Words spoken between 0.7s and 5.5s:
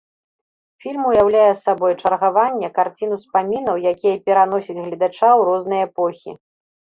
Фільм уяўляе сабой чаргаванне карцін-успамінаў, якія пераносяць гледача ў